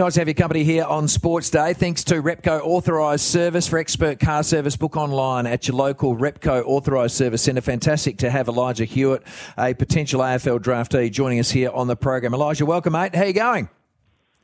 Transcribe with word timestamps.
Nice 0.00 0.14
to 0.14 0.20
have 0.22 0.28
your 0.28 0.34
company 0.34 0.64
here 0.64 0.84
on 0.84 1.08
Sports 1.08 1.50
Day. 1.50 1.74
Thanks 1.74 2.04
to 2.04 2.22
Repco 2.22 2.62
Authorised 2.62 3.22
Service 3.22 3.66
for 3.68 3.78
expert 3.78 4.18
car 4.18 4.42
service. 4.42 4.74
Book 4.74 4.96
online 4.96 5.44
at 5.44 5.68
your 5.68 5.76
local 5.76 6.16
Repco 6.16 6.62
Authorised 6.64 7.14
Service 7.14 7.42
Centre. 7.42 7.60
Fantastic 7.60 8.16
to 8.16 8.30
have 8.30 8.48
Elijah 8.48 8.86
Hewett, 8.86 9.22
a 9.58 9.74
potential 9.74 10.22
AFL 10.22 10.60
draftee, 10.60 11.12
joining 11.12 11.38
us 11.38 11.50
here 11.50 11.68
on 11.68 11.86
the 11.86 11.96
program. 11.96 12.32
Elijah, 12.32 12.64
welcome, 12.64 12.94
mate. 12.94 13.14
How 13.14 13.24
you 13.24 13.34
going? 13.34 13.68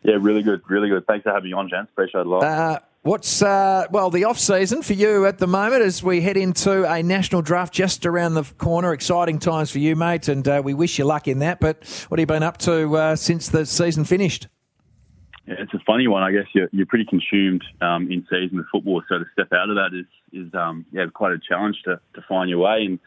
Yeah, 0.02 0.16
really 0.20 0.42
good, 0.42 0.60
really 0.68 0.90
good. 0.90 1.06
Thanks 1.06 1.22
for 1.22 1.32
having 1.32 1.48
me 1.48 1.54
on, 1.54 1.70
gents. 1.70 1.90
Appreciate 1.90 2.20
it 2.20 2.26
a 2.26 2.28
lot. 2.28 2.44
Uh, 2.44 2.78
What's 3.00 3.40
uh, 3.40 3.86
well 3.90 4.10
the 4.10 4.24
off 4.24 4.38
season 4.38 4.82
for 4.82 4.92
you 4.92 5.24
at 5.24 5.38
the 5.38 5.46
moment 5.46 5.80
as 5.80 6.02
we 6.02 6.20
head 6.20 6.36
into 6.36 6.84
a 6.84 7.02
national 7.02 7.40
draft 7.40 7.72
just 7.72 8.04
around 8.04 8.34
the 8.34 8.42
corner? 8.58 8.92
Exciting 8.92 9.38
times 9.38 9.70
for 9.70 9.78
you, 9.78 9.96
mate, 9.96 10.28
and 10.28 10.46
uh, 10.46 10.60
we 10.62 10.74
wish 10.74 10.98
you 10.98 11.06
luck 11.06 11.28
in 11.28 11.38
that. 11.38 11.60
But 11.60 11.78
what 12.08 12.18
have 12.18 12.24
you 12.24 12.26
been 12.26 12.42
up 12.42 12.58
to 12.58 12.94
uh, 12.96 13.16
since 13.16 13.48
the 13.48 13.64
season 13.64 14.04
finished? 14.04 14.48
It's 15.46 15.72
a 15.74 15.78
funny 15.86 16.08
one. 16.08 16.22
I 16.22 16.32
guess 16.32 16.46
you're, 16.52 16.68
you're 16.72 16.86
pretty 16.86 17.04
consumed 17.04 17.62
um, 17.80 18.10
in 18.10 18.26
season 18.28 18.56
with 18.56 18.66
football, 18.70 19.02
so 19.08 19.18
to 19.18 19.24
step 19.32 19.52
out 19.52 19.70
of 19.70 19.76
that 19.76 19.90
is 19.96 20.06
is 20.32 20.52
um, 20.54 20.84
yeah 20.90 21.06
quite 21.12 21.32
a 21.32 21.38
challenge 21.38 21.76
to, 21.84 22.00
to 22.14 22.22
find 22.28 22.50
your 22.50 22.58
way. 22.58 22.84
And 22.86 22.98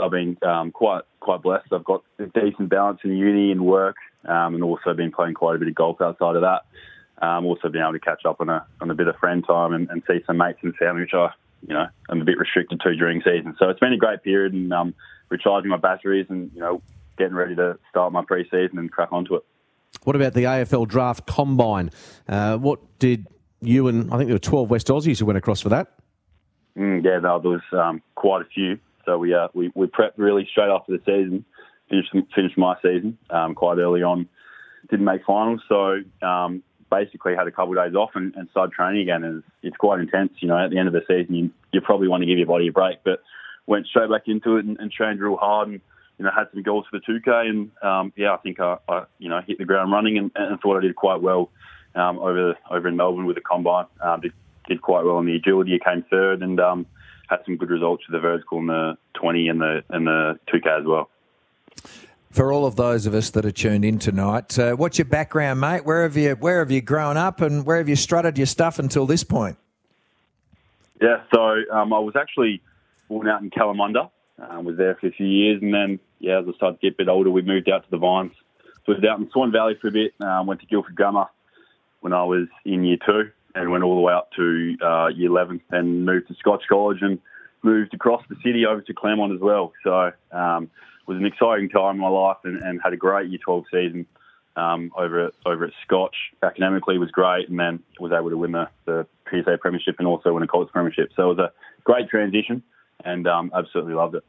I've 0.00 0.12
been 0.12 0.38
um, 0.42 0.70
quite 0.70 1.02
quite 1.18 1.42
blessed. 1.42 1.72
I've 1.72 1.84
got 1.84 2.04
a 2.20 2.26
decent 2.26 2.68
balance 2.68 3.00
in 3.02 3.16
uni 3.16 3.50
and 3.50 3.66
work, 3.66 3.96
um, 4.24 4.54
and 4.54 4.62
also 4.62 4.94
been 4.94 5.10
playing 5.10 5.34
quite 5.34 5.56
a 5.56 5.58
bit 5.58 5.66
of 5.66 5.74
golf 5.74 6.00
outside 6.00 6.36
of 6.36 6.42
that. 6.42 6.62
Um, 7.26 7.44
also 7.44 7.68
been 7.68 7.82
able 7.82 7.92
to 7.92 7.98
catch 7.98 8.24
up 8.24 8.40
on 8.40 8.48
a 8.48 8.64
on 8.80 8.90
a 8.90 8.94
bit 8.94 9.08
of 9.08 9.16
friend 9.16 9.44
time 9.44 9.72
and, 9.72 9.90
and 9.90 10.02
see 10.06 10.20
some 10.26 10.36
mates 10.36 10.60
and 10.62 10.74
family, 10.76 11.02
which 11.02 11.14
I 11.14 11.30
you 11.66 11.74
know 11.74 11.86
I'm 12.08 12.20
a 12.20 12.24
bit 12.24 12.38
restricted 12.38 12.80
to 12.82 12.94
during 12.94 13.20
season. 13.22 13.56
So 13.58 13.68
it's 13.68 13.80
been 13.80 13.92
a 13.92 13.98
great 13.98 14.22
period 14.22 14.52
and 14.52 14.72
um, 14.72 14.94
recharging 15.28 15.70
my 15.70 15.76
batteries 15.76 16.26
and 16.28 16.52
you 16.54 16.60
know 16.60 16.82
getting 17.18 17.34
ready 17.34 17.56
to 17.56 17.78
start 17.90 18.12
my 18.12 18.24
pre-season 18.24 18.78
and 18.78 18.90
crack 18.90 19.12
onto 19.12 19.34
it. 19.34 19.44
What 20.04 20.16
about 20.16 20.34
the 20.34 20.44
AFL 20.44 20.88
Draft 20.88 21.26
Combine? 21.26 21.90
Uh, 22.28 22.56
what 22.56 22.80
did 22.98 23.26
you 23.60 23.88
and 23.88 24.12
I 24.12 24.16
think 24.16 24.28
there 24.28 24.34
were 24.34 24.38
12 24.38 24.70
West 24.70 24.86
Aussies 24.88 25.18
who 25.18 25.26
went 25.26 25.36
across 25.36 25.60
for 25.60 25.68
that? 25.68 25.92
Mm, 26.76 27.04
yeah, 27.04 27.18
no, 27.18 27.38
there 27.40 27.50
was 27.50 27.60
um, 27.72 28.02
quite 28.14 28.42
a 28.42 28.46
few. 28.46 28.78
So 29.04 29.18
we, 29.18 29.34
uh, 29.34 29.48
we 29.54 29.72
we 29.74 29.86
prepped 29.86 30.12
really 30.16 30.46
straight 30.50 30.70
after 30.70 30.92
the 30.92 31.02
season. 31.04 31.44
Finished 31.88 32.14
finished 32.34 32.56
my 32.56 32.76
season 32.80 33.18
um, 33.30 33.54
quite 33.54 33.78
early 33.78 34.02
on. 34.02 34.28
Didn't 34.88 35.04
make 35.04 35.24
finals, 35.26 35.60
so 35.68 36.00
um, 36.22 36.62
basically 36.90 37.34
had 37.34 37.46
a 37.46 37.50
couple 37.50 37.76
of 37.76 37.84
days 37.84 37.94
off 37.94 38.10
and, 38.14 38.34
and 38.36 38.48
started 38.50 38.72
training 38.72 39.02
again. 39.02 39.24
And 39.24 39.42
it's, 39.62 39.76
quite 39.76 40.00
intense. 40.00 40.32
You 40.40 40.48
know, 40.48 40.58
at 40.58 40.70
the 40.70 40.78
end 40.78 40.88
of 40.88 40.94
the 40.94 41.02
season, 41.06 41.34
you, 41.34 41.50
you 41.72 41.80
probably 41.80 42.08
want 42.08 42.22
to 42.22 42.26
give 42.26 42.38
your 42.38 42.46
body 42.46 42.68
a 42.68 42.72
break, 42.72 42.98
but 43.04 43.22
went 43.66 43.86
straight 43.86 44.10
back 44.10 44.22
into 44.26 44.56
it 44.56 44.64
and, 44.64 44.78
and 44.78 44.90
trained 44.90 45.20
real 45.20 45.36
hard 45.36 45.68
and 45.68 45.80
you 46.20 46.26
know, 46.26 46.32
had 46.36 46.48
some 46.52 46.62
goals 46.62 46.84
for 46.90 47.00
the 47.00 47.12
2K, 47.12 47.48
and 47.48 47.70
um, 47.82 48.12
yeah, 48.14 48.34
I 48.34 48.36
think 48.36 48.60
I, 48.60 48.76
I, 48.90 49.04
you 49.18 49.30
know, 49.30 49.40
hit 49.46 49.56
the 49.56 49.64
ground 49.64 49.90
running 49.90 50.18
and, 50.18 50.30
and 50.34 50.60
thought 50.60 50.76
I 50.76 50.82
did 50.82 50.94
quite 50.94 51.22
well 51.22 51.50
um, 51.94 52.18
over 52.18 52.58
over 52.70 52.88
in 52.88 52.96
Melbourne 52.96 53.24
with 53.24 53.36
the 53.36 53.40
combine. 53.40 53.86
Um, 54.02 54.20
did, 54.20 54.34
did 54.68 54.82
quite 54.82 55.06
well 55.06 55.18
in 55.18 55.24
the 55.24 55.34
agility. 55.36 55.80
I 55.82 55.90
came 55.90 56.04
third 56.10 56.42
and 56.42 56.60
um, 56.60 56.84
had 57.30 57.38
some 57.46 57.56
good 57.56 57.70
results 57.70 58.04
for 58.04 58.12
the 58.12 58.20
vertical 58.20 58.58
and 58.58 58.68
the 58.68 58.98
20 59.14 59.48
and 59.48 59.62
the 59.62 59.82
and 59.88 60.06
the 60.06 60.38
2K 60.52 60.80
as 60.80 60.86
well. 60.86 61.08
For 62.32 62.52
all 62.52 62.66
of 62.66 62.76
those 62.76 63.06
of 63.06 63.14
us 63.14 63.30
that 63.30 63.46
are 63.46 63.50
tuned 63.50 63.86
in 63.86 63.98
tonight, 63.98 64.58
uh, 64.58 64.72
what's 64.72 64.98
your 64.98 65.06
background, 65.06 65.58
mate? 65.58 65.86
Where 65.86 66.02
have 66.02 66.18
you 66.18 66.32
where 66.32 66.58
have 66.58 66.70
you 66.70 66.82
grown 66.82 67.16
up, 67.16 67.40
and 67.40 67.64
where 67.64 67.78
have 67.78 67.88
you 67.88 67.96
strutted 67.96 68.36
your 68.36 68.46
stuff 68.46 68.78
until 68.78 69.06
this 69.06 69.24
point? 69.24 69.56
Yeah, 71.00 71.22
so 71.32 71.40
um, 71.72 71.94
I 71.94 71.98
was 71.98 72.14
actually 72.14 72.60
born 73.08 73.26
out 73.26 73.40
in 73.40 73.48
Kalamunda. 73.48 74.10
Um, 74.38 74.64
was 74.64 74.76
there 74.76 74.96
for 74.96 75.06
a 75.06 75.12
few 75.12 75.26
years, 75.26 75.62
and 75.62 75.72
then 75.72 75.98
yeah, 76.20 76.40
as 76.40 76.44
I 76.46 76.52
started 76.52 76.80
to 76.80 76.86
get 76.86 76.94
a 76.94 77.04
bit 77.04 77.08
older, 77.08 77.30
we 77.30 77.42
moved 77.42 77.68
out 77.68 77.82
to 77.84 77.90
the 77.90 77.98
Vines. 77.98 78.32
So 78.86 78.92
was 78.92 79.04
out 79.04 79.18
in 79.18 79.30
Swan 79.30 79.50
Valley 79.50 79.74
for 79.80 79.88
a 79.88 79.92
bit. 79.92 80.12
Um, 80.20 80.46
went 80.46 80.60
to 80.60 80.66
Guildford 80.66 80.94
Grammar 80.94 81.26
when 82.00 82.12
I 82.12 82.24
was 82.24 82.46
in 82.64 82.84
year 82.84 82.98
two, 83.04 83.30
and 83.54 83.70
went 83.70 83.84
all 83.84 83.96
the 83.96 84.00
way 84.02 84.12
up 84.12 84.30
to 84.36 84.76
uh, 84.82 85.08
year 85.08 85.28
eleven, 85.28 85.60
and 85.70 86.04
moved 86.04 86.28
to 86.28 86.34
Scotch 86.34 86.62
College, 86.68 86.98
and 87.00 87.18
moved 87.62 87.94
across 87.94 88.22
the 88.28 88.36
city 88.44 88.64
over 88.66 88.80
to 88.82 88.94
Claremont 88.94 89.34
as 89.34 89.40
well. 89.40 89.72
So 89.82 90.12
um, 90.32 90.64
it 90.64 91.08
was 91.08 91.18
an 91.18 91.26
exciting 91.26 91.68
time 91.68 91.96
in 91.96 92.00
my 92.00 92.08
life, 92.08 92.38
and, 92.44 92.62
and 92.62 92.80
had 92.82 92.92
a 92.92 92.98
great 92.98 93.30
year 93.30 93.40
twelve 93.42 93.64
season. 93.70 94.06
Um, 94.56 94.90
over 94.96 95.26
at 95.26 95.32
over 95.46 95.64
at 95.64 95.72
Scotch. 95.86 96.16
Academically 96.42 96.98
was 96.98 97.10
great, 97.10 97.48
and 97.48 97.58
then 97.58 97.80
was 97.98 98.12
able 98.12 98.30
to 98.30 98.36
win 98.36 98.52
the, 98.52 98.68
the 98.84 99.06
PSA 99.30 99.58
Premiership 99.60 99.96
and 99.98 100.08
also 100.08 100.34
win 100.34 100.42
a 100.42 100.46
college 100.46 100.68
Premiership. 100.72 101.12
So 101.14 101.30
it 101.30 101.36
was 101.36 101.38
a 101.38 101.52
great 101.84 102.08
transition, 102.08 102.62
and 103.04 103.28
um, 103.28 103.52
absolutely 103.54 103.94
loved 103.94 104.16
it. 104.16 104.24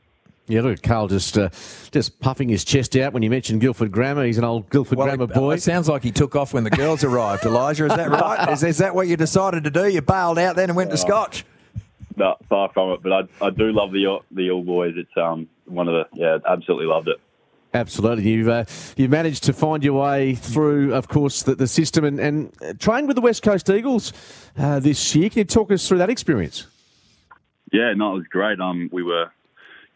Yeah, 0.52 0.62
look, 0.62 0.80
at 0.80 0.84
Carl 0.84 1.08
just 1.08 1.38
uh, 1.38 1.50
just 1.92 2.20
puffing 2.20 2.50
his 2.50 2.66
chest 2.66 2.96
out 2.98 3.14
when 3.14 3.24
you 3.24 3.30
mentioned 3.30 3.62
Guildford 3.62 3.92
Grammar. 3.92 4.26
He's 4.26 4.38
an 4.38 4.44
old 4.44 4.70
Guildford 4.70 4.98
well, 4.98 5.08
Grammar 5.08 5.24
it, 5.24 5.34
boy. 5.34 5.54
It 5.54 5.62
sounds 5.62 5.88
like 5.88 6.04
he 6.04 6.12
took 6.12 6.36
off 6.36 6.54
when 6.54 6.66
the 6.66 6.70
girls 6.70 7.04
arrived, 7.04 7.46
Elijah. 7.46 7.86
Is 7.86 7.96
that 7.96 8.10
right? 8.12 8.50
Is, 8.50 8.64
is, 8.64 8.78
that 8.80 8.94
what 8.94 9.08
you 9.08 9.16
decided 9.16 9.64
to 9.64 9.70
do? 9.70 9.88
You 9.88 10.02
bailed 10.02 10.38
out 10.38 10.58
then 10.58 10.70
and 10.70 10.76
went 10.76 10.92
to 10.92 10.98
Scotch? 10.98 11.46
No, 12.18 12.36
far 12.50 12.70
from 12.74 12.92
it. 12.92 13.02
But 13.02 13.14
I, 13.14 13.46
I 13.46 13.50
do 13.50 13.72
love 13.72 13.94
the 13.94 14.20
the 14.32 14.52
All 14.52 14.64
Boys. 14.64 14.96
It's 14.98 15.16
um 15.16 15.48
one 15.66 15.88
of 15.88 15.94
the 15.94 16.20
yeah, 16.20 16.38
absolutely 16.46 16.88
loved 16.88 17.08
it. 17.08 17.18
Absolutely, 17.74 18.30
you've 18.30 18.50
uh, 18.50 18.66
you've 18.98 19.12
managed 19.12 19.44
to 19.46 19.54
find 19.54 19.82
your 19.82 20.02
way 20.02 20.36
through, 20.36 20.94
of 20.94 21.08
course, 21.08 21.44
the, 21.44 21.56
the 21.56 21.68
system 21.68 22.04
and, 22.04 22.20
and 22.20 22.80
trained 22.80 23.08
with 23.08 23.16
the 23.16 23.22
West 23.22 23.44
Coast 23.44 23.70
Eagles 23.70 24.12
uh, 24.58 24.82
this 24.82 25.16
year. 25.16 25.30
Can 25.30 25.40
you 25.40 25.46
talk 25.46 25.72
us 25.72 25.88
through 25.88 26.00
that 26.00 26.10
experience? 26.10 26.68
Yeah, 27.72 27.94
no, 27.96 28.12
it 28.12 28.18
was 28.18 28.28
great. 28.28 28.60
Um, 28.60 28.90
we 28.92 29.04
were 29.04 29.32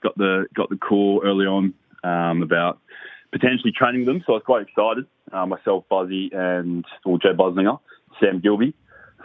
got 0.05 0.17
the 0.17 0.45
got 0.55 0.69
the 0.69 0.77
call 0.77 1.21
early 1.25 1.45
on 1.45 1.73
um, 2.03 2.43
about 2.43 2.79
potentially 3.31 3.73
training 3.75 4.05
them, 4.05 4.23
so 4.25 4.33
I 4.33 4.35
was 4.35 4.43
quite 4.45 4.67
excited. 4.67 5.05
Uh, 5.33 5.45
myself, 5.45 5.83
Buzzy, 5.89 6.29
and 6.31 6.85
well, 7.03 7.17
Joe 7.17 7.33
Busslinger, 7.33 7.79
Sam 8.19 8.39
Gilby. 8.39 8.73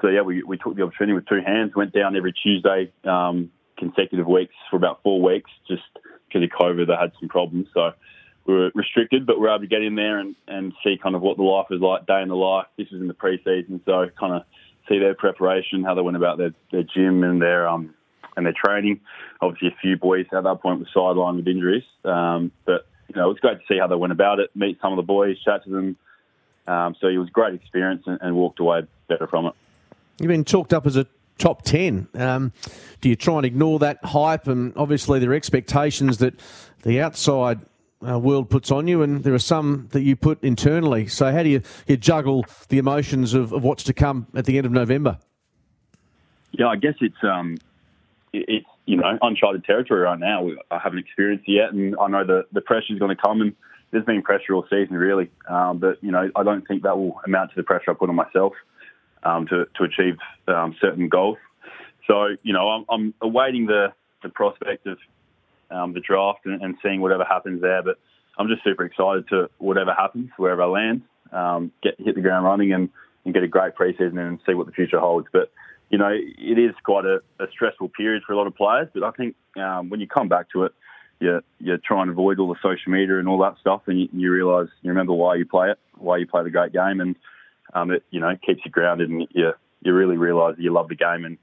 So 0.01 0.09
yeah, 0.09 0.23
we, 0.23 0.43
we 0.43 0.57
took 0.57 0.75
the 0.77 0.83
opportunity 0.83 1.13
with 1.13 1.29
two 1.29 1.43
hands. 1.47 1.73
Went 1.77 1.93
down 1.93 2.17
every 2.17 2.33
Tuesday, 2.33 2.91
um, 3.05 3.51
consecutive 3.79 4.27
weeks 4.27 4.55
for 4.71 4.77
about 4.77 5.03
four 5.03 5.21
weeks, 5.21 5.51
just 5.69 5.83
because 6.27 6.43
of 6.43 6.51
COVID. 6.59 6.87
They 6.87 6.97
had 6.99 7.13
some 7.21 7.29
problems, 7.29 7.69
so 7.75 7.93
we 8.47 8.55
were 8.55 8.71
restricted, 8.75 9.27
but 9.27 9.37
we 9.37 9.43
were 9.43 9.51
able 9.51 9.61
to 9.61 9.67
get 9.67 9.83
in 9.83 9.95
there 9.95 10.19
and, 10.19 10.35
and 10.49 10.73
see 10.83 10.97
kind 11.01 11.15
of 11.15 11.21
what 11.21 11.37
the 11.37 11.43
life 11.43 11.67
was 11.71 11.81
like, 11.81 12.07
day 12.07 12.23
in 12.23 12.29
the 12.29 12.35
life. 12.35 12.67
This 12.79 12.91
was 12.91 13.03
in 13.03 13.09
the 13.09 13.15
preseason, 13.15 13.85
so 13.85 14.09
kind 14.19 14.35
of 14.35 14.43
see 14.89 14.99
their 14.99 15.15
preparation, 15.15 15.85
how 15.85 15.95
they 15.95 16.01
went 16.01 16.17
about 16.17 16.39
their, 16.39 16.55
their 16.73 16.83
gym 16.83 17.23
and 17.23 17.41
their 17.41 17.69
um, 17.69 17.95
and 18.41 18.47
their 18.47 18.55
training. 18.65 19.01
Obviously, 19.41 19.69
a 19.69 19.77
few 19.81 19.97
boys 19.97 20.27
at 20.33 20.45
that 20.45 20.61
point 20.61 20.81
were 20.81 20.87
sidelined 20.95 21.37
with 21.37 21.49
injuries, 21.49 21.85
um, 22.05 22.51
but 22.65 22.87
you 23.09 23.17
know 23.17 23.27
it 23.27 23.33
was 23.33 23.39
great 23.41 23.59
to 23.59 23.65
see 23.69 23.79
how 23.79 23.87
they 23.87 23.97
went 23.97 24.13
about 24.13 24.41
it, 24.41 24.51
meet 24.55 24.79
some 24.81 24.93
of 24.93 24.97
the 24.97 25.03
boys, 25.03 25.37
chat 25.45 25.65
to 25.65 25.71
them. 25.71 25.97
Um, 26.67 26.95
so 27.01 27.09
it 27.09 27.17
was 27.17 27.29
a 27.29 27.33
great 27.33 27.55
experience, 27.55 28.03
and, 28.07 28.19
and, 28.21 28.37
walked 28.37 28.61
away 28.61 28.83
better 29.09 29.27
from 29.27 29.47
it. 29.47 29.55
You've 30.21 30.29
been 30.29 30.45
talked 30.45 30.73
up 30.73 30.87
as 30.87 30.97
a 30.97 31.07
top 31.39 31.63
ten. 31.63 32.09
Um, 32.15 32.53
do 33.01 33.09
you 33.09 33.17
try 33.17 33.37
and 33.37 33.47
ignore 33.47 33.79
that 33.79 34.05
hype 34.05 34.47
and 34.47 34.75
obviously 34.77 35.19
there 35.19 35.31
are 35.31 35.35
expectations 35.35 36.19
that 36.19 36.35
the 36.83 37.01
outside 37.01 37.61
uh, 38.07 38.19
world 38.19 38.49
puts 38.49 38.71
on 38.71 38.87
you, 38.87 39.03
and 39.03 39.23
there 39.25 39.35
are 39.35 39.39
some 39.39 39.89
that 39.93 40.03
you 40.03 40.17
put 40.17 40.43
internally. 40.43 41.07
So, 41.07 41.31
how 41.33 41.43
do 41.43 41.49
you, 41.49 41.63
you 41.87 41.97
juggle 41.97 42.47
the 42.69 42.79
emotions 42.79 43.35
of, 43.35 43.53
of, 43.53 43.63
what's 43.63 43.85
to 43.85 43.93
come 43.93 44.27
at 44.35 44.47
the 44.47 44.57
end 44.57 44.67
of 44.67 44.73
November? 44.73 45.19
Yeah, 46.53 46.69
I 46.69 46.77
guess 46.77 46.95
it's 47.01 47.23
um, 47.23 47.59
it's 48.33 48.67
you 48.87 48.97
know 48.97 49.19
uncharted 49.23 49.65
territory 49.65 50.03
right 50.03 50.19
now. 50.19 50.49
I 50.71 50.79
haven't 50.79 51.01
experienced 51.01 51.49
it 51.49 51.53
yet, 51.53 51.73
and 51.73 51.97
I 52.01 52.09
know 52.09 52.25
the 52.25 52.47
the 52.53 52.61
pressure 52.61 52.93
is 52.93 52.99
going 52.99 53.15
to 53.15 53.21
come, 53.21 53.41
and 53.41 53.55
there's 53.91 54.05
been 54.05 54.23
pressure 54.23 54.55
all 54.55 54.67
season 54.71 54.97
really. 54.97 55.31
Um, 55.49 55.79
but 55.79 56.03
you 56.03 56.11
know, 56.11 56.31
I 56.35 56.43
don't 56.43 56.67
think 56.67 56.83
that 56.83 56.97
will 56.97 57.21
amount 57.25 57.51
to 57.51 57.57
the 57.57 57.63
pressure 57.63 57.91
I 57.91 57.95
put 57.95 58.09
on 58.09 58.15
myself 58.15 58.53
um, 59.23 59.47
to 59.49 59.67
to 59.77 59.85
achieve 59.85 60.19
um, 60.49 60.77
certain 60.81 61.09
goals. 61.09 61.39
So 62.07 62.37
you 62.43 62.53
know, 62.53 62.69
I'm, 62.69 62.85
I'm 62.89 63.15
awaiting 63.21 63.67
the 63.67 63.93
the 64.23 64.29
prospect 64.29 64.87
of 64.87 64.99
um, 65.71 65.93
the 65.93 66.01
draft 66.01 66.41
and, 66.45 66.61
and, 66.63 66.77
seeing 66.83 67.01
whatever 67.01 67.25
happens 67.25 67.63
there. 67.63 67.83
But 67.83 67.99
I'm 68.39 68.49
just 68.49 68.63
super 68.65 68.85
excited 68.85 69.29
to 69.29 69.49
whatever 69.59 69.95
happens, 69.95 70.31
wherever 70.37 70.63
I 70.63 70.67
land. 70.67 71.03
um, 71.33 71.73
get 71.83 71.95
hit 71.99 72.15
the 72.15 72.21
ground 72.21 72.45
running 72.45 72.73
and, 72.73 72.91
and 73.25 73.35
get 73.35 73.43
a 73.43 73.49
great 73.49 73.75
preseason 73.77 74.19
and 74.19 74.41
see 74.47 74.55
what 74.55 74.67
the 74.67 74.73
future 74.73 74.99
holds. 74.99 75.29
But 75.33 75.53
you 75.91 75.99
know, 75.99 76.11
it 76.11 76.59
is 76.59 76.75
quite 76.85 77.05
a, 77.05 77.21
a 77.41 77.47
stressful 77.51 77.91
period 77.91 78.23
for 78.27 78.33
a 78.33 78.37
lot 78.37 78.47
of 78.47 78.55
players. 78.55 78.89
But 78.95 79.03
I 79.03 79.11
think 79.11 79.35
um, 79.57 79.91
when 79.91 80.01
you 80.01 80.07
come 80.07 80.29
back 80.29 80.49
to 80.51 80.65
it, 80.65 80.73
you 81.19 81.43
you 81.59 81.77
try 81.79 82.01
and 82.01 82.11
avoid 82.11 82.39
all 82.39 82.49
the 82.49 82.61
social 82.63 82.93
media 82.93 83.19
and 83.19 83.29
all 83.29 83.39
that 83.41 83.57
stuff, 83.61 83.83
and 83.87 84.01
you, 84.01 84.09
you 84.13 84.33
realise 84.33 84.71
you 84.83 84.91
remember 84.91 85.13
why 85.13 85.35
you 85.35 85.45
play 85.45 85.71
it, 85.71 85.79
why 85.99 86.17
you 86.17 86.27
play 86.27 86.43
the 86.43 86.51
great 86.51 86.73
game, 86.73 87.01
and 87.01 87.17
um, 87.75 87.91
it 87.91 88.05
you 88.11 88.21
know 88.21 88.35
keeps 88.47 88.61
you 88.65 88.71
grounded, 88.71 89.11
and 89.11 89.27
you 89.33 89.53
you 89.83 89.93
really 89.93 90.17
realise 90.17 90.57
you 90.59 90.73
love 90.73 90.89
the 90.89 90.95
game, 90.95 91.25
and 91.25 91.39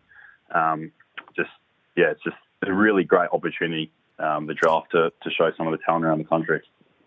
um, 0.54 0.92
just 1.36 1.50
yeah, 1.96 2.12
it's 2.12 2.24
just 2.24 2.38
a 2.66 2.74
really 2.74 3.04
great 3.04 3.30
opportunity 3.32 3.92
um, 4.20 4.48
the 4.48 4.54
draft 4.54 4.92
to 4.92 5.12
to 5.22 5.30
show 5.30 5.52
some 5.58 5.68
of 5.68 5.72
the 5.72 5.84
talent 5.86 6.06
around 6.06 6.20
the 6.20 6.24
country. 6.24 6.62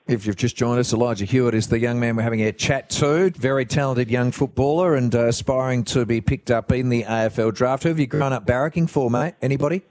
If 0.06 0.26
you've 0.26 0.36
just 0.36 0.56
joined 0.56 0.80
us, 0.80 0.92
Elijah 0.92 1.24
Hewett 1.24 1.54
is 1.54 1.68
the 1.68 1.78
young 1.78 2.00
man 2.00 2.16
we're 2.16 2.22
having 2.22 2.42
a 2.42 2.52
chat 2.52 2.90
to. 2.90 3.30
Very 3.30 3.64
talented 3.64 4.10
young 4.10 4.32
footballer 4.32 4.96
and 4.96 5.14
uh, 5.14 5.26
aspiring 5.26 5.84
to 5.84 6.04
be 6.04 6.20
picked 6.20 6.50
up 6.50 6.72
in 6.72 6.88
the 6.88 7.04
AFL 7.04 7.54
draft. 7.54 7.84
Who 7.84 7.90
have 7.90 8.00
you 8.00 8.08
grown 8.08 8.32
up 8.32 8.44
barracking 8.44 8.90
for, 8.90 9.10
mate? 9.10 9.34
Anybody? 9.40 9.82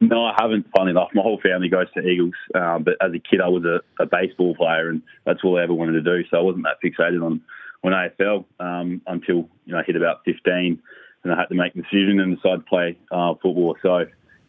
No, 0.00 0.24
I 0.24 0.34
haven't. 0.38 0.66
Funny 0.76 0.90
enough, 0.90 1.08
my 1.14 1.22
whole 1.22 1.40
family 1.40 1.68
goes 1.68 1.86
to 1.94 2.06
Eagles. 2.06 2.34
Um, 2.54 2.84
but 2.84 2.94
as 3.00 3.12
a 3.12 3.18
kid, 3.18 3.40
I 3.40 3.48
was 3.48 3.64
a, 3.64 3.80
a, 4.02 4.06
baseball 4.06 4.54
player, 4.54 4.90
and 4.90 5.02
that's 5.24 5.40
all 5.42 5.58
I 5.58 5.64
ever 5.64 5.74
wanted 5.74 5.92
to 5.92 6.02
do. 6.02 6.28
So 6.30 6.36
I 6.36 6.40
wasn't 6.40 6.64
that 6.64 6.76
fixated 6.84 7.24
on 7.24 7.40
on 7.84 7.92
AFL 7.92 8.44
um, 8.60 9.02
until 9.06 9.48
you 9.64 9.72
know 9.72 9.78
I 9.78 9.82
hit 9.84 9.96
about 9.96 10.24
15, 10.24 10.80
and 11.24 11.32
I 11.32 11.36
had 11.36 11.46
to 11.46 11.54
make 11.54 11.74
a 11.74 11.82
decision 11.82 12.20
and 12.20 12.36
decide 12.36 12.56
to 12.56 12.62
play 12.62 12.98
uh, 13.10 13.34
football. 13.34 13.76
So 13.82 14.04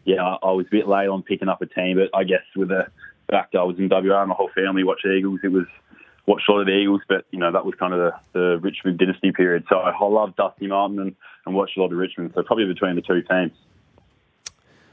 yeah, 0.06 0.24
I, 0.24 0.38
I 0.44 0.52
was 0.52 0.68
a 0.68 0.72
bit 0.72 0.88
late 0.88 1.08
on 1.08 1.24
picking 1.24 1.50
up 1.50 1.62
a 1.62 1.66
team, 1.66 1.98
but 1.98 2.16
I 2.18 2.24
guess 2.26 2.44
with 2.56 2.70
the 2.70 2.88
fact 3.30 3.56
I 3.56 3.64
was 3.64 3.78
in 3.78 3.90
WA 3.90 4.26
my 4.26 4.36
whole 4.36 4.50
family 4.56 4.84
watched 4.84 5.06
Eagles, 5.06 5.40
it 5.44 5.50
was 5.50 5.66
watched 6.26 6.48
a 6.48 6.52
lot 6.52 6.60
of 6.62 6.68
the 6.68 6.74
Eagles, 6.74 7.02
but 7.08 7.26
you 7.32 7.40
know 7.40 7.52
that 7.52 7.66
was 7.66 7.76
kind 7.76 7.94
of 7.94 8.00
the, 8.00 8.40
the 8.40 8.60
Richmond 8.60 9.00
dynasty 9.00 9.32
period. 9.32 9.66
So 9.70 9.78
I 9.78 9.94
love 10.06 10.36
Dusty 10.36 10.68
Martin 10.68 11.00
and, 11.00 11.16
and 11.46 11.56
watched 11.56 11.78
a 11.78 11.82
lot 11.82 11.92
of 11.92 11.98
Richmond. 11.98 12.32
So 12.36 12.44
probably 12.44 12.66
between 12.66 12.96
the 12.96 13.02
two 13.02 13.22
teams. 13.24 13.52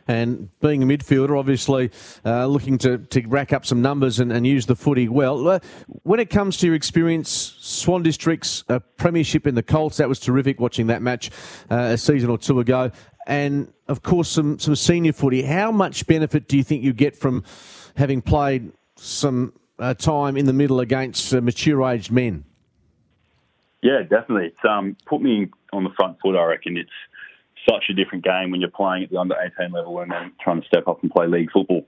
And 0.09 0.49
being 0.61 0.85
a 0.85 0.87
midfielder, 0.87 1.37
obviously 1.37 1.91
uh, 2.25 2.47
looking 2.47 2.79
to, 2.79 2.99
to 2.99 3.27
rack 3.27 3.53
up 3.53 3.67
some 3.67 3.83
numbers 3.83 4.21
and, 4.21 4.33
and 4.33 4.47
use 4.47 4.67
the 4.67 4.77
footy 4.77 5.09
well. 5.09 5.49
Uh, 5.49 5.59
when 6.05 6.21
it 6.21 6.31
comes 6.31 6.59
to 6.59 6.67
your 6.67 6.77
experience, 6.77 7.57
Swan 7.59 8.05
District's 8.05 8.63
uh, 8.69 8.79
premiership 8.97 9.49
in 9.49 9.57
the 9.57 9.65
Colts, 9.65 9.97
that 9.97 10.09
was 10.09 10.21
terrific 10.21 10.61
watching 10.61 10.87
that 10.87 11.03
match 11.03 11.31
uh, 11.71 11.91
a 11.95 11.99
season 11.99 12.31
or 12.31 12.39
two 12.39 12.61
ago. 12.61 12.93
And 13.27 13.73
of 13.89 14.05
course, 14.05 14.29
some, 14.29 14.61
some 14.61 14.77
senior 14.77 15.13
footy. 15.13 15.43
How 15.43 15.73
much 15.73 16.07
benefit 16.07 16.47
do 16.47 16.57
you 16.57 16.63
think 16.63 16.85
you 16.85 16.93
get 16.93 17.17
from 17.17 17.43
having 17.97 18.23
played 18.23 18.73
some 18.97 19.53
uh, 19.79 19.95
time 19.95 20.37
in 20.37 20.47
the 20.47 20.53
middle 20.53 20.81
against 20.81 21.35
uh, 21.35 21.41
mature 21.41 21.83
aged 21.89 22.11
men? 22.11 22.45
Yeah, 23.83 24.03
definitely. 24.03 24.47
It's 24.47 24.65
um, 24.69 24.97
put 25.07 25.21
me 25.21 25.49
on 25.73 25.85
the 25.85 25.91
front 25.91 26.19
foot, 26.21 26.37
I 26.37 26.45
reckon. 26.45 26.77
It's 26.77 26.91
such 27.69 27.85
a 27.91 27.95
different 27.95 28.25
game 28.25 28.51
when 28.51 28.61
you're 28.61 28.71
playing 28.71 29.05
at 29.05 29.11
the 29.11 29.19
under 29.19 29.37
18 29.59 29.73
level 29.73 30.01
and 30.01 30.11
then 30.11 30.33
trying 30.41 30.61
to 30.61 30.67
step 30.67 30.89
up 30.89 31.03
and 31.03 31.11
play 31.11 31.27
league 31.27 31.51
football. 31.51 31.87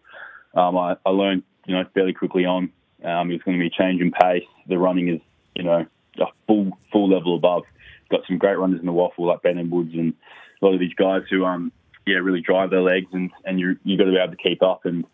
Um, 0.54 0.76
I, 0.76 0.96
I, 1.06 1.10
learned, 1.10 1.44
you 1.66 1.74
know, 1.74 1.84
fairly 1.94 2.12
quickly 2.12 2.44
on. 2.44 2.70
Um, 3.04 3.30
it's 3.30 3.44
going 3.44 3.58
to 3.58 3.60
be 3.60 3.68
a 3.68 3.70
change 3.70 4.00
in 4.00 4.10
pace. 4.10 4.44
The 4.66 4.78
running 4.78 5.08
is, 5.08 5.20
you 5.54 5.62
know, 5.62 5.86
a 6.20 6.26
full 6.46 6.76
full 6.92 7.08
level 7.08 7.36
above. 7.36 7.62
Got 8.10 8.26
some 8.26 8.38
great 8.38 8.58
runners 8.58 8.80
in 8.80 8.86
the 8.86 8.92
WAFL 8.92 9.18
like 9.18 9.42
Ben 9.42 9.58
and 9.58 9.70
Woods 9.70 9.94
and 9.94 10.14
a 10.60 10.64
lot 10.64 10.74
of 10.74 10.80
these 10.80 10.94
guys 10.94 11.22
who, 11.30 11.44
um, 11.44 11.70
yeah, 12.06 12.16
really 12.16 12.40
drive 12.40 12.70
their 12.70 12.80
legs 12.80 13.08
and 13.12 13.30
and 13.44 13.60
you 13.60 13.76
you 13.84 13.96
got 13.96 14.04
to 14.04 14.10
be 14.10 14.16
able 14.16 14.34
to 14.34 14.42
keep 14.42 14.62
up. 14.62 14.84
And 14.84 15.04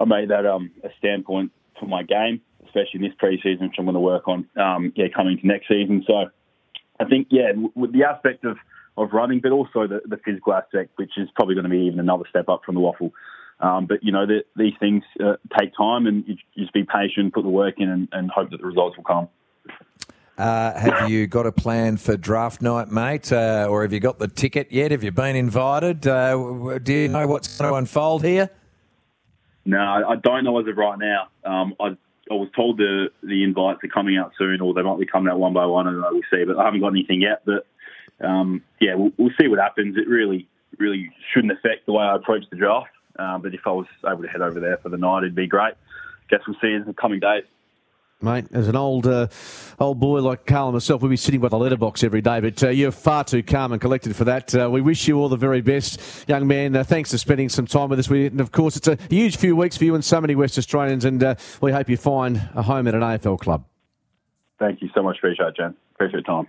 I 0.00 0.04
made 0.04 0.30
that 0.30 0.46
um, 0.46 0.70
a 0.84 0.88
standpoint 0.98 1.52
for 1.78 1.86
my 1.86 2.02
game, 2.02 2.40
especially 2.64 3.00
in 3.00 3.02
this 3.02 3.14
preseason, 3.22 3.62
which 3.62 3.76
I'm 3.78 3.84
going 3.84 3.94
to 3.94 4.00
work 4.00 4.28
on. 4.28 4.46
Um, 4.56 4.92
yeah, 4.96 5.06
coming 5.14 5.38
to 5.38 5.46
next 5.46 5.68
season. 5.68 6.04
So 6.06 6.26
I 7.00 7.04
think 7.04 7.28
yeah, 7.30 7.52
with 7.74 7.92
the 7.92 8.04
aspect 8.04 8.44
of 8.44 8.56
of 8.96 9.12
running, 9.12 9.40
but 9.40 9.52
also 9.52 9.86
the, 9.86 10.00
the 10.04 10.18
physical 10.24 10.52
aspect, 10.54 10.90
which 10.96 11.12
is 11.16 11.28
probably 11.36 11.54
going 11.54 11.64
to 11.64 11.70
be 11.70 11.82
even 11.86 12.00
another 12.00 12.24
step 12.28 12.48
up 12.48 12.62
from 12.64 12.74
the 12.74 12.80
WAFL. 12.80 13.12
Um, 13.60 13.86
but 13.86 14.02
you 14.02 14.12
know, 14.12 14.26
the, 14.26 14.44
these 14.56 14.74
things 14.78 15.04
uh, 15.24 15.34
take 15.58 15.72
time, 15.76 16.06
and 16.06 16.24
you, 16.26 16.36
just 16.56 16.72
be 16.72 16.84
patient, 16.84 17.32
put 17.32 17.42
the 17.42 17.48
work 17.48 17.74
in, 17.78 17.88
and, 17.88 18.08
and 18.12 18.30
hope 18.30 18.50
that 18.50 18.60
the 18.60 18.66
results 18.66 18.96
will 18.96 19.04
come. 19.04 19.28
Uh, 20.36 20.78
have 20.78 21.10
you 21.10 21.26
got 21.26 21.46
a 21.46 21.52
plan 21.52 21.96
for 21.96 22.16
draft 22.16 22.62
night, 22.62 22.88
mate? 22.88 23.32
Uh, 23.32 23.66
or 23.68 23.82
have 23.82 23.92
you 23.92 23.98
got 23.98 24.20
the 24.20 24.28
ticket 24.28 24.70
yet? 24.70 24.92
Have 24.92 25.02
you 25.02 25.10
been 25.10 25.34
invited? 25.34 26.06
Uh, 26.06 26.78
do 26.78 26.92
you 26.92 27.08
know 27.08 27.26
what's 27.26 27.58
going 27.58 27.72
to 27.72 27.76
unfold 27.76 28.24
here? 28.24 28.48
No, 29.68 29.78
I 29.78 30.16
don't 30.16 30.44
know 30.44 30.58
as 30.58 30.66
of 30.66 30.78
right 30.78 30.98
now. 30.98 31.28
Um, 31.44 31.74
I, 31.78 31.88
I, 32.30 32.34
was 32.34 32.48
told 32.56 32.78
the 32.78 33.10
the 33.22 33.44
invites 33.44 33.84
are 33.84 33.88
coming 33.88 34.16
out 34.16 34.32
soon, 34.38 34.62
or 34.62 34.72
they 34.72 34.80
might 34.80 34.98
be 34.98 35.04
coming 35.04 35.30
out 35.30 35.38
one 35.38 35.52
by 35.52 35.66
one, 35.66 35.86
and 35.86 35.98
we'll 35.98 36.22
see. 36.30 36.44
But 36.46 36.56
I 36.56 36.64
haven't 36.64 36.80
got 36.80 36.88
anything 36.88 37.20
yet. 37.20 37.42
But 37.44 37.66
um, 38.26 38.62
yeah, 38.80 38.94
we'll, 38.94 39.12
we'll, 39.18 39.34
see 39.38 39.46
what 39.46 39.58
happens. 39.58 39.98
It 39.98 40.08
really, 40.08 40.48
really 40.78 41.10
shouldn't 41.34 41.52
affect 41.52 41.84
the 41.84 41.92
way 41.92 42.02
I 42.02 42.16
approach 42.16 42.44
the 42.48 42.56
draft. 42.56 42.88
Um, 43.18 43.42
but 43.42 43.52
if 43.52 43.60
I 43.66 43.72
was 43.72 43.84
able 44.10 44.22
to 44.22 44.28
head 44.28 44.40
over 44.40 44.58
there 44.58 44.78
for 44.78 44.88
the 44.88 44.96
night, 44.96 45.24
it'd 45.24 45.34
be 45.34 45.46
great. 45.46 45.74
Guess 46.30 46.40
we'll 46.48 46.56
see 46.62 46.72
in 46.72 46.84
the 46.86 46.94
coming 46.94 47.20
days. 47.20 47.44
Mate, 48.20 48.46
as 48.52 48.66
an 48.66 48.74
old 48.74 49.06
uh, 49.06 49.28
old 49.78 50.00
boy 50.00 50.20
like 50.20 50.44
Carl 50.44 50.66
and 50.68 50.74
myself, 50.74 51.02
we'd 51.02 51.10
be 51.10 51.16
sitting 51.16 51.40
by 51.40 51.46
the 51.46 51.56
letterbox 51.56 52.02
every 52.02 52.20
day, 52.20 52.40
but 52.40 52.60
uh, 52.64 52.68
you're 52.68 52.90
far 52.90 53.22
too 53.22 53.44
calm 53.44 53.70
and 53.70 53.80
collected 53.80 54.16
for 54.16 54.24
that. 54.24 54.52
Uh, 54.52 54.68
we 54.68 54.80
wish 54.80 55.06
you 55.06 55.20
all 55.20 55.28
the 55.28 55.36
very 55.36 55.60
best, 55.60 56.28
young 56.28 56.48
man. 56.48 56.74
Uh, 56.74 56.82
thanks 56.82 57.12
for 57.12 57.18
spending 57.18 57.48
some 57.48 57.64
time 57.64 57.90
with 57.90 58.00
us. 58.00 58.10
We, 58.10 58.26
and 58.26 58.40
of 58.40 58.50
course, 58.50 58.76
it's 58.76 58.88
a 58.88 58.98
huge 59.08 59.36
few 59.36 59.54
weeks 59.54 59.76
for 59.76 59.84
you 59.84 59.94
and 59.94 60.04
so 60.04 60.20
many 60.20 60.34
West 60.34 60.58
Australians, 60.58 61.04
and 61.04 61.22
uh, 61.22 61.36
we 61.60 61.70
hope 61.70 61.88
you 61.88 61.96
find 61.96 62.38
a 62.56 62.62
home 62.62 62.88
at 62.88 62.94
an 62.96 63.02
AFL 63.02 63.38
club. 63.38 63.64
Thank 64.58 64.82
you 64.82 64.90
so 64.96 65.02
much. 65.04 65.18
Appreciate 65.18 65.46
it, 65.46 65.56
Jen. 65.56 65.76
Appreciate 65.94 66.26
your 66.26 66.42
time. 66.42 66.48